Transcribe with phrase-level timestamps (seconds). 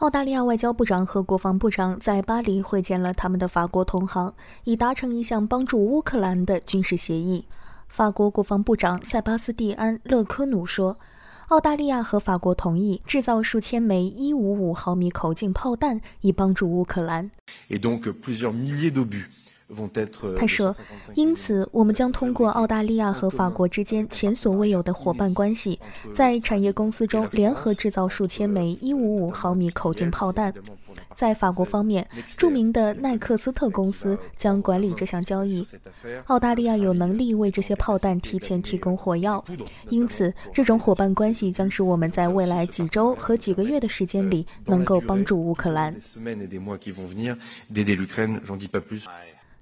[0.00, 4.34] 澳大利亚外交部长和国防部长在巴黎会见了他们的法国同行，
[4.64, 7.46] 以达成一项帮助乌克兰的军事协议。
[7.88, 10.98] 法国国防部长塞巴斯蒂安·勒科努说
[11.48, 17.30] ：“澳大利亚和法国同意制造数千枚155毫米口径炮弹，以帮助乌克兰。”
[20.36, 20.74] 他说
[21.16, 25.80] ：“因此，我们将通过澳大利亚和法国之间前所未有的伙伴关系，
[26.14, 30.54] 在产业公司中联合制造数千枚155毫米口径炮弹。
[31.16, 35.66] 在法国方面，著名的耐克斯特公司将管理这项交易。
[36.26, 39.44] 澳大利亚有能力为这些炮弹提前提供火药，
[39.88, 45.92] 因此，这种伙伴关系将使我们在未来几周和几个月的时间里能够帮助乌克兰。”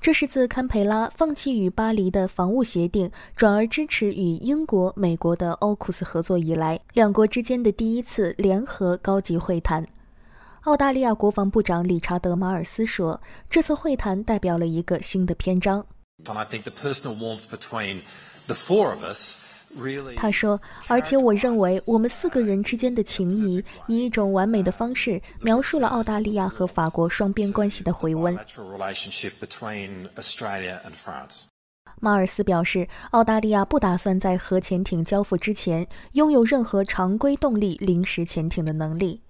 [0.00, 9.86] 这是自堪培拉放弃与巴黎的防务协定，转而支持与英国、美国的奥库斯合作以来，两国之间的第一次联合高级会谈。
[10.62, 13.20] 澳大利亚国防部长理查德·马尔斯说
[13.50, 15.84] ：“这次会谈代表了一个新的篇章。”
[20.16, 28.36] 他说：“而且我认为，我们四个人之间的情谊，以一种完美的方式描述了澳大利亚和法国双边关系的回温。”
[32.00, 39.20] 马尔斯表示，澳大利亚不打算在核潜艇交付之前拥有任何常规动力临时潜艇的能力。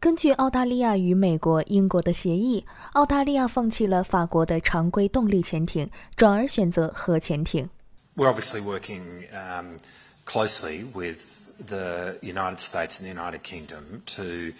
[0.00, 7.68] 根据澳大利亚与美国、英国的协议，澳大利亚放弃了法国的常规动力潜艇，转而选择核潜艇。
[8.16, 9.78] We're obviously working um,
[10.24, 14.52] closely with the United States and the United Kingdom to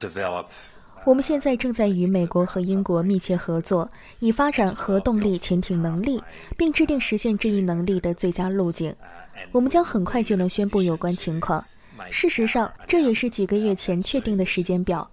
[0.00, 0.46] develop.
[1.04, 6.22] 我们现在正在与美国和英国密切合作，以发展核动力潜艇能力，
[6.56, 8.96] 并制定实现这一能力的最佳路径。
[9.52, 11.62] 我们将很快就能宣布有关情况。
[12.10, 15.08] 事实上，这也是几个月前确定的时间表。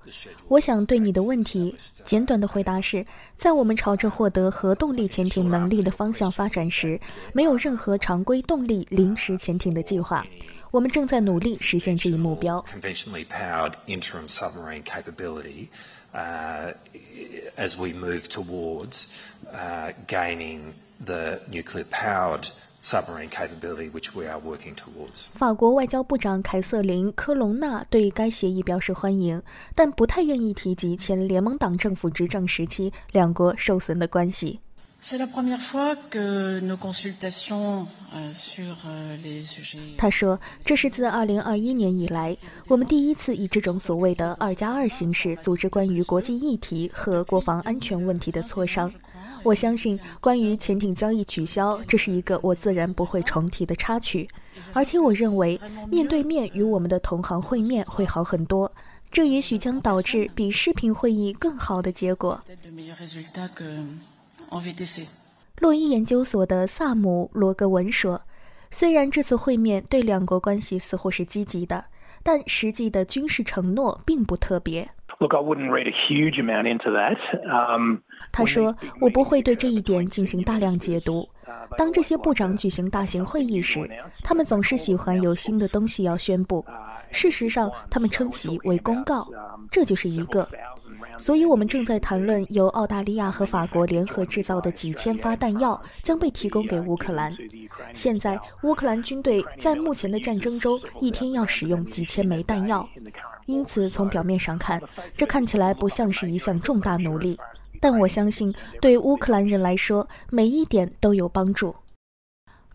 [0.48, 1.76] 我想对你的问题，
[2.06, 3.06] 简短的回答是：
[3.38, 7.00] 在我们朝着获得核动力潜艇能力的方向发展时，
[7.34, 10.26] 没有任何常规动力临时潜艇的计划。
[10.72, 12.64] 我们正在努力实现这一目标。
[22.82, 23.00] 法
[25.54, 29.40] 国外交部长凯瑟琳·科隆纳对该协议表示欢迎，
[29.76, 34.60] 但不太愿意提及前联盟党政府执政时期两国受损的关系。
[39.98, 42.38] 他说：“这是自2021年以来，
[42.68, 48.92] 我们第一次以这种所谓的‘二加二’形式组织关于国际议题和国防安全问题的磋商。”
[49.44, 54.28] 我相信，关于潜艇交易取消，这是一个我自然不会重提的插曲。
[54.74, 55.60] 而且，我认为
[55.90, 58.72] 面对面与我们的同行会面会好很多，
[59.12, 62.42] 这也许将导致比视频会议更好的结果。
[65.60, 68.22] 洛伊研究所的萨姆·罗格文说
[68.72, 71.86] ：“虽然这次会面对两国关系似乎是积极的，
[72.24, 74.90] 但实际的军事承诺并不特别。”
[75.22, 77.16] Look, I wouldn't read a huge amount into that.
[77.46, 78.00] Um,
[78.32, 81.30] 他说：“我不会对这一点进行大量解读。
[81.78, 83.88] 当这些部长举行大型会议时，
[84.24, 86.66] 他们总是喜欢有新的东西要宣布。
[87.12, 89.28] 事实上，他们称其为公告，
[89.70, 90.50] 这就是一个。
[91.20, 97.32] 所以，我们正在谈论由澳大利亚和法国联合制造的几千发弹药将被提供给乌克兰。
[97.94, 102.90] 现在，乌克兰军队在目前的战争中一天要使用几千枚弹药。”
[103.46, 104.82] 因此，从表面上看，
[105.16, 107.40] 这看起来不像是一项重大努力，
[107.80, 111.76] 但我相信对乌克兰人来说，每一点都有帮助。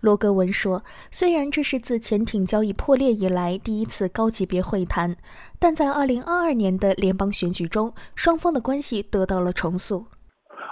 [0.00, 5.16] 罗格文说：“虽然这是自潜艇交易破裂以来第一次高级别会谈，
[5.59, 10.06] 但在2022年的联邦选举中，双方的关系得到了重塑。”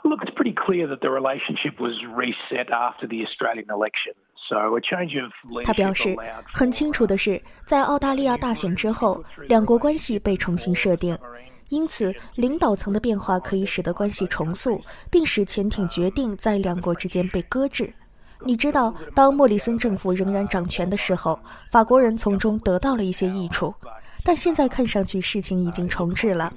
[0.05, 4.15] Look, it's pretty clear that the relationship was reset after the Australian election.
[5.65, 6.16] 他表示，
[6.53, 11.17] 很清楚的是，在澳大利亚大选之后，两国关系被重新设定，
[11.70, 14.81] 因此领导层的变化可以使得关系重塑，
[15.11, 17.93] 并使潜艇决定在两国之间被搁置。
[18.46, 21.38] 你知道，当莫里森政府仍然掌权的时候，
[21.70, 23.73] 法国人从中得到了一些益处。
[24.25, 26.53] 但现在看上去事情已经重置了。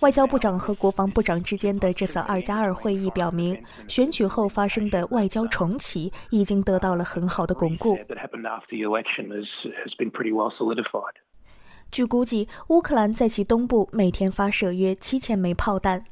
[0.00, 7.98] 外交部长和国防部长之间的这次二加二会议表明，选举后发生的外交重启已经得到了很好的巩固。
[11.90, 16.04] 据估计，乌克兰在其东部每天发射约七千枚炮弹。